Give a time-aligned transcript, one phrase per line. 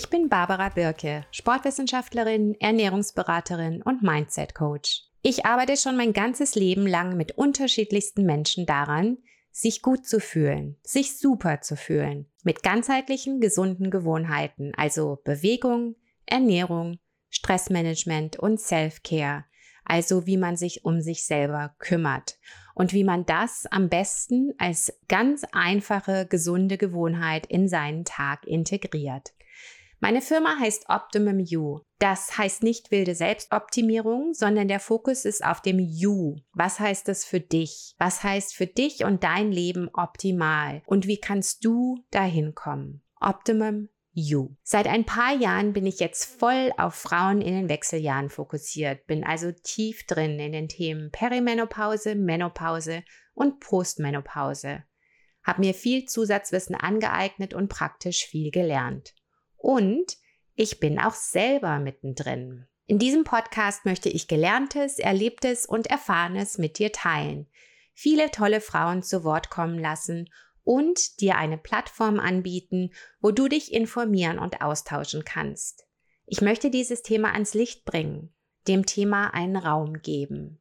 [0.00, 5.02] Ich bin Barbara Birke, Sportwissenschaftlerin, Ernährungsberaterin und Mindset Coach.
[5.22, 9.18] Ich arbeite schon mein ganzes Leben lang mit unterschiedlichsten Menschen daran,
[9.50, 17.00] sich gut zu fühlen, sich super zu fühlen, mit ganzheitlichen, gesunden Gewohnheiten, also Bewegung, Ernährung,
[17.28, 19.46] Stressmanagement und Self-Care,
[19.84, 22.38] also wie man sich um sich selber kümmert
[22.76, 29.32] und wie man das am besten als ganz einfache, gesunde Gewohnheit in seinen Tag integriert.
[30.00, 31.80] Meine Firma heißt Optimum You.
[31.98, 36.36] Das heißt nicht wilde Selbstoptimierung, sondern der Fokus ist auf dem You.
[36.52, 37.94] Was heißt das für dich?
[37.98, 40.82] Was heißt für dich und dein Leben optimal?
[40.86, 43.02] Und wie kannst du dahin kommen?
[43.20, 44.56] Optimum You.
[44.62, 49.24] Seit ein paar Jahren bin ich jetzt voll auf Frauen in den Wechseljahren fokussiert, bin
[49.24, 53.02] also tief drin in den Themen Perimenopause, Menopause
[53.34, 54.84] und Postmenopause.
[55.42, 59.14] Hab mir viel Zusatzwissen angeeignet und praktisch viel gelernt.
[59.58, 60.16] Und
[60.54, 62.66] ich bin auch selber mittendrin.
[62.86, 67.46] In diesem Podcast möchte ich Gelerntes, Erlebtes und Erfahrenes mit dir teilen,
[67.92, 70.30] viele tolle Frauen zu Wort kommen lassen
[70.64, 75.86] und dir eine Plattform anbieten, wo du dich informieren und austauschen kannst.
[76.24, 78.32] Ich möchte dieses Thema ans Licht bringen,
[78.68, 80.60] dem Thema einen Raum geben.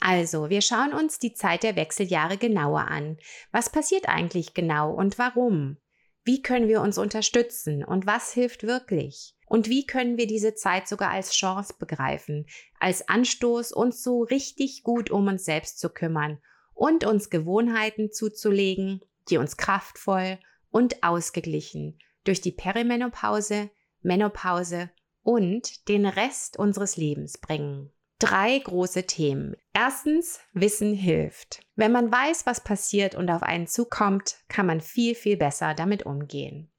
[0.00, 3.18] Also, wir schauen uns die Zeit der Wechseljahre genauer an.
[3.52, 5.78] Was passiert eigentlich genau und warum?
[6.24, 7.84] Wie können wir uns unterstützen?
[7.84, 9.36] Und was hilft wirklich?
[9.46, 12.46] Und wie können wir diese Zeit sogar als Chance begreifen,
[12.80, 16.38] als Anstoß, uns so richtig gut um uns selbst zu kümmern
[16.72, 20.38] und uns Gewohnheiten zuzulegen, die uns kraftvoll
[20.70, 23.70] und ausgeglichen durch die Perimenopause,
[24.00, 24.90] Menopause
[25.22, 27.92] und den Rest unseres Lebens bringen
[28.24, 29.56] drei große Themen.
[29.72, 31.60] Erstens, Wissen hilft.
[31.76, 36.04] Wenn man weiß, was passiert und auf einen zukommt, kann man viel, viel besser damit
[36.04, 36.70] umgehen.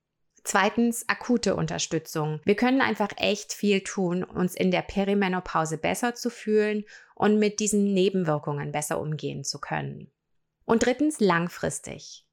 [0.44, 2.40] Zweitens, akute Unterstützung.
[2.46, 6.86] Wir können einfach echt viel tun, uns in der Perimenopause besser zu fühlen
[7.16, 10.12] und mit diesen Nebenwirkungen besser umgehen zu können.
[10.66, 12.25] Und drittens, langfristig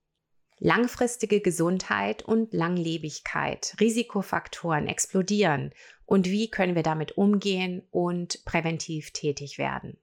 [0.62, 5.74] langfristige Gesundheit und Langlebigkeit, Risikofaktoren explodieren
[6.06, 9.98] und wie können wir damit umgehen und präventiv tätig werden.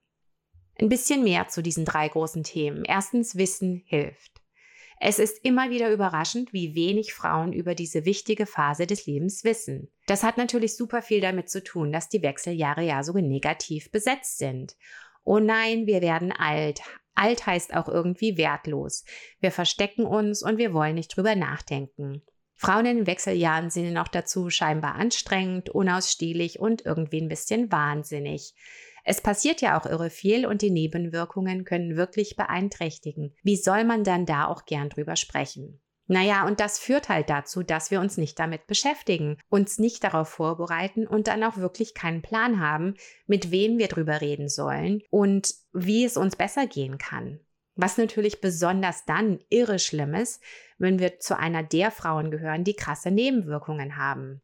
[0.78, 2.84] Ein bisschen mehr zu diesen drei großen Themen.
[2.84, 4.42] Erstens, Wissen hilft.
[5.00, 9.90] Es ist immer wieder überraschend, wie wenig Frauen über diese wichtige Phase des Lebens wissen.
[10.08, 14.40] Das hat natürlich super viel damit zu tun, dass die Wechseljahre ja so negativ besetzt
[14.40, 14.76] sind.
[15.24, 16.82] Oh nein, wir werden alt,
[17.20, 19.04] Alt heißt auch irgendwie wertlos.
[19.42, 22.22] Wir verstecken uns und wir wollen nicht drüber nachdenken.
[22.56, 28.54] Frauen in Wechseljahren sind noch dazu scheinbar anstrengend, unausstehlich und irgendwie ein bisschen wahnsinnig.
[29.04, 33.36] Es passiert ja auch irre viel und die Nebenwirkungen können wirklich beeinträchtigen.
[33.44, 35.82] Wie soll man dann da auch gern drüber sprechen?
[36.12, 40.28] Naja, und das führt halt dazu, dass wir uns nicht damit beschäftigen, uns nicht darauf
[40.28, 42.96] vorbereiten und dann auch wirklich keinen Plan haben,
[43.28, 47.40] mit wem wir drüber reden sollen und wie es uns besser gehen kann.
[47.76, 50.42] Was natürlich besonders dann irre schlimm ist,
[50.80, 54.42] wenn wir zu einer der Frauen gehören, die krasse Nebenwirkungen haben.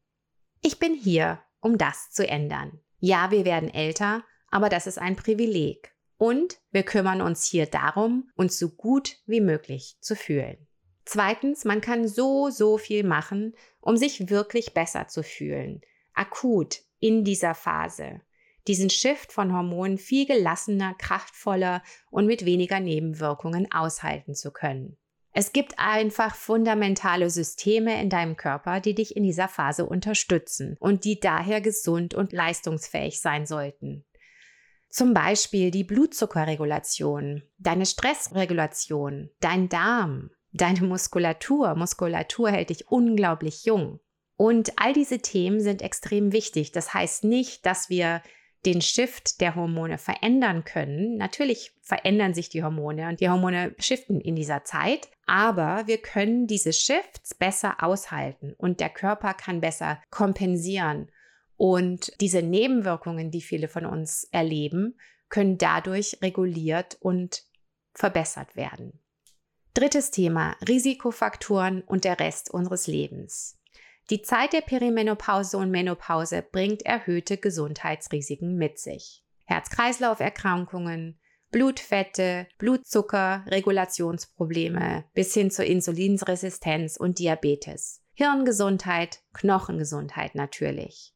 [0.62, 2.80] Ich bin hier, um das zu ändern.
[3.00, 5.96] Ja, wir werden älter, aber das ist ein Privileg.
[6.18, 10.68] Und wir kümmern uns hier darum, uns so gut wie möglich zu fühlen.
[11.06, 15.82] Zweitens, man kann so, so viel machen, um sich wirklich besser zu fühlen.
[16.14, 18.22] Akut in dieser Phase.
[18.68, 24.98] Diesen Shift von Hormonen viel gelassener, kraftvoller und mit weniger Nebenwirkungen aushalten zu können.
[25.38, 31.04] Es gibt einfach fundamentale Systeme in deinem Körper, die dich in dieser Phase unterstützen und
[31.04, 34.06] die daher gesund und leistungsfähig sein sollten.
[34.90, 41.76] Zum Beispiel die Blutzuckerregulation, deine Stressregulation, dein Darm, deine Muskulatur.
[41.76, 44.00] Muskulatur hält dich unglaublich jung.
[44.38, 46.72] Und all diese Themen sind extrem wichtig.
[46.72, 48.22] Das heißt nicht, dass wir
[48.66, 51.18] den Shift der Hormone verändern können.
[51.18, 56.48] Natürlich verändern sich die Hormone und die Hormone shiften in dieser Zeit, aber wir können
[56.48, 61.12] diese Shifts besser aushalten und der Körper kann besser kompensieren
[61.58, 64.98] Und diese Nebenwirkungen, die viele von uns erleben,
[65.30, 67.44] können dadurch reguliert und
[67.94, 69.00] verbessert werden.
[69.76, 73.60] Drittes Thema, Risikofaktoren und der Rest unseres Lebens.
[74.10, 79.26] Die Zeit der Perimenopause und Menopause bringt erhöhte Gesundheitsrisiken mit sich.
[79.44, 81.20] Herz-Kreislauf-Erkrankungen,
[81.52, 88.02] Blutfette, Blutzucker, Regulationsprobleme bis hin zur Insulinsresistenz und Diabetes.
[88.14, 91.14] Hirngesundheit, Knochengesundheit natürlich.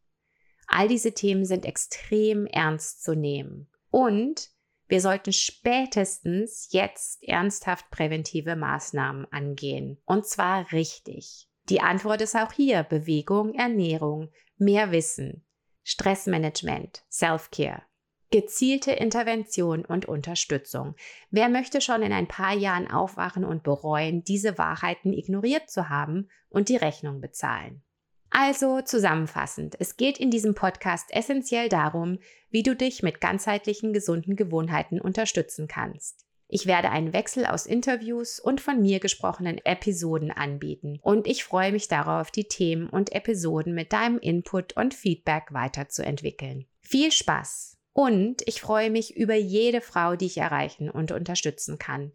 [0.68, 3.70] All diese Themen sind extrem ernst zu nehmen.
[3.90, 4.52] Und
[4.90, 10.02] wir sollten spätestens jetzt ernsthaft präventive Maßnahmen angehen.
[10.06, 11.48] Und zwar richtig.
[11.70, 15.46] Die Antwort ist auch hier Bewegung, Ernährung, mehr Wissen,
[15.84, 17.84] Stressmanagement, Self-Care.
[18.32, 20.96] Gezielte Intervention und Unterstützung.
[21.30, 26.30] Wer möchte schon in ein paar Jahren aufwachen und bereuen, diese Wahrheiten ignoriert zu haben
[26.50, 27.84] und die Rechnung bezahlen?
[28.32, 32.20] Also zusammenfassend, es geht in diesem Podcast essentiell darum,
[32.52, 36.26] wie du dich mit ganzheitlichen gesunden Gewohnheiten unterstützen kannst.
[36.52, 41.72] Ich werde einen Wechsel aus Interviews und von mir gesprochenen Episoden anbieten und ich freue
[41.72, 46.66] mich darauf, die Themen und Episoden mit deinem Input und Feedback weiterzuentwickeln.
[46.82, 47.78] Viel Spaß!
[47.94, 52.14] Und ich freue mich über jede Frau, die ich erreichen und unterstützen kann.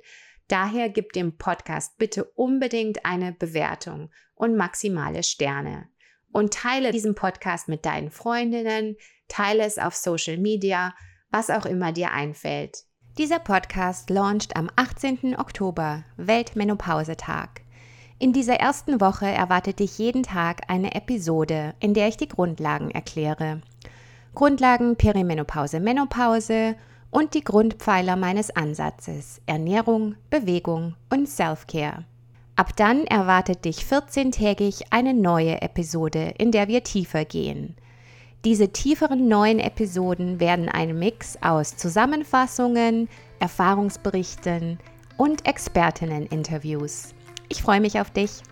[0.49, 5.89] Daher gib dem Podcast bitte unbedingt eine Bewertung und maximale Sterne.
[6.35, 8.97] Und teile diesen Podcast mit deinen Freundinnen,
[9.29, 10.93] teile es auf Social Media,
[11.31, 12.83] was auch immer dir einfällt.
[13.19, 15.39] Dieser Podcast launcht am 18.
[15.39, 17.61] Oktober, Weltmenopausetag.
[18.19, 22.91] In dieser ersten Woche erwartet dich jeden Tag eine Episode, in der ich die Grundlagen
[22.91, 23.63] erkläre.
[24.35, 26.75] Grundlagen Perimenopause, Menopause
[27.13, 32.05] und die Grundpfeiler meines Ansatzes Ernährung, Bewegung und Self-Care.
[32.57, 37.75] Ab dann erwartet dich 14-tägig eine neue Episode, in der wir tiefer gehen.
[38.45, 43.09] Diese tieferen neuen Episoden werden ein Mix aus Zusammenfassungen,
[43.41, 44.79] Erfahrungsberichten
[45.17, 47.15] und Expertinnen-Interviews.
[47.49, 48.43] Ich freue mich auf dich.